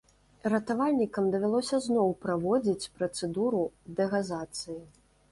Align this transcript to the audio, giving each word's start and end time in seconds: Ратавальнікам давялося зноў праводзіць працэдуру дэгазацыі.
Ратавальнікам 0.51 1.25
давялося 1.33 1.79
зноў 1.87 2.09
праводзіць 2.23 2.89
працэдуру 3.01 3.61
дэгазацыі. 4.01 4.79